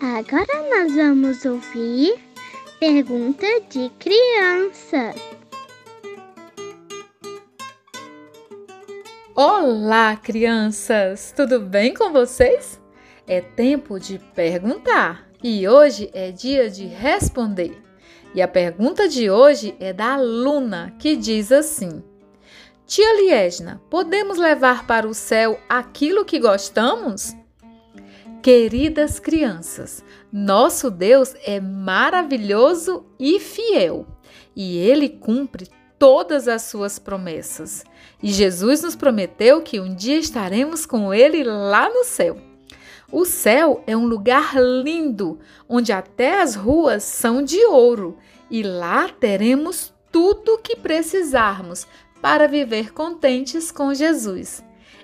Agora 0.00 0.46
nós 0.70 0.94
vamos 0.94 1.44
ouvir 1.44 2.20
pergunta 2.78 3.44
de 3.68 3.90
criança. 3.98 5.12
Olá, 9.34 10.14
crianças! 10.14 11.32
Tudo 11.34 11.58
bem 11.58 11.94
com 11.94 12.12
vocês? 12.12 12.80
É 13.26 13.40
tempo 13.40 13.98
de 13.98 14.20
perguntar 14.36 15.28
e 15.42 15.66
hoje 15.66 16.08
é 16.14 16.30
dia 16.30 16.70
de 16.70 16.86
responder. 16.86 17.82
E 18.32 18.40
a 18.40 18.46
pergunta 18.46 19.08
de 19.08 19.28
hoje 19.28 19.74
é 19.80 19.92
da 19.92 20.14
aluna 20.14 20.94
que 21.00 21.16
diz 21.16 21.50
assim: 21.50 22.04
Tia 22.86 23.16
Liesna, 23.16 23.82
podemos 23.90 24.38
levar 24.38 24.86
para 24.86 25.08
o 25.08 25.14
céu 25.14 25.58
aquilo 25.68 26.24
que 26.24 26.38
gostamos? 26.38 27.34
Queridas 28.42 29.18
crianças, 29.18 30.04
nosso 30.32 30.90
Deus 30.90 31.34
é 31.44 31.60
maravilhoso 31.60 33.04
e 33.18 33.40
fiel, 33.40 34.06
e 34.54 34.78
ele 34.78 35.08
cumpre 35.08 35.68
todas 35.98 36.46
as 36.46 36.62
suas 36.62 37.00
promessas. 37.00 37.84
E 38.22 38.30
Jesus 38.30 38.82
nos 38.82 38.94
prometeu 38.94 39.60
que 39.60 39.80
um 39.80 39.92
dia 39.92 40.18
estaremos 40.18 40.86
com 40.86 41.12
ele 41.12 41.42
lá 41.42 41.90
no 41.90 42.04
céu. 42.04 42.38
O 43.10 43.24
céu 43.24 43.82
é 43.88 43.96
um 43.96 44.06
lugar 44.06 44.54
lindo, 44.56 45.40
onde 45.68 45.92
até 45.92 46.40
as 46.40 46.54
ruas 46.54 47.02
são 47.02 47.42
de 47.42 47.58
ouro, 47.64 48.18
e 48.48 48.62
lá 48.62 49.08
teremos 49.08 49.92
tudo 50.12 50.54
o 50.54 50.58
que 50.58 50.76
precisarmos 50.76 51.88
para 52.22 52.46
viver 52.46 52.92
contentes 52.92 53.72
com 53.72 53.92
Jesus. 53.92 54.62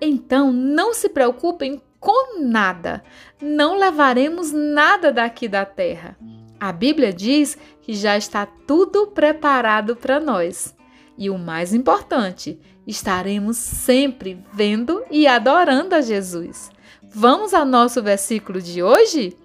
Então, 0.00 0.52
não 0.52 0.94
se 0.94 1.08
preocupem 1.08 1.82
com 2.06 2.40
nada, 2.40 3.02
não 3.42 3.76
levaremos 3.76 4.52
nada 4.52 5.10
daqui 5.10 5.48
da 5.48 5.64
terra. 5.64 6.16
A 6.60 6.70
Bíblia 6.70 7.12
diz 7.12 7.58
que 7.82 7.94
já 7.94 8.16
está 8.16 8.46
tudo 8.46 9.08
preparado 9.08 9.96
para 9.96 10.20
nós. 10.20 10.72
E 11.18 11.28
o 11.28 11.36
mais 11.36 11.74
importante, 11.74 12.60
estaremos 12.86 13.56
sempre 13.56 14.40
vendo 14.52 15.02
e 15.10 15.26
adorando 15.26 15.96
a 15.96 16.00
Jesus. 16.00 16.70
Vamos 17.02 17.52
ao 17.52 17.64
nosso 17.64 18.00
versículo 18.00 18.62
de 18.62 18.84
hoje? 18.84 19.36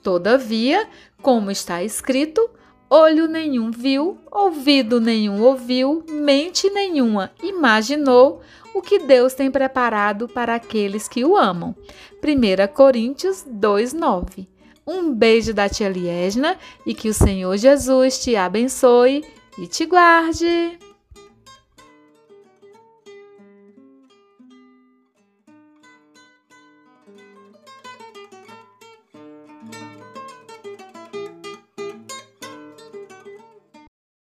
Todavia, 0.00 0.88
como 1.20 1.50
está 1.50 1.82
escrito, 1.82 2.48
Olho 2.96 3.26
nenhum 3.26 3.72
viu, 3.72 4.18
ouvido 4.30 5.00
nenhum 5.00 5.42
ouviu, 5.42 6.04
mente 6.08 6.70
nenhuma 6.70 7.32
imaginou 7.42 8.40
o 8.72 8.80
que 8.80 9.00
Deus 9.00 9.34
tem 9.34 9.50
preparado 9.50 10.28
para 10.28 10.54
aqueles 10.54 11.08
que 11.08 11.24
o 11.24 11.36
amam. 11.36 11.74
1 12.22 12.72
Coríntios 12.72 13.44
2,9. 13.44 14.46
Um 14.86 15.12
beijo 15.12 15.52
da 15.52 15.68
tia 15.68 15.88
Liesna 15.88 16.56
e 16.86 16.94
que 16.94 17.08
o 17.08 17.14
Senhor 17.14 17.56
Jesus 17.56 18.20
te 18.20 18.36
abençoe 18.36 19.24
e 19.58 19.66
te 19.66 19.86
guarde! 19.86 20.78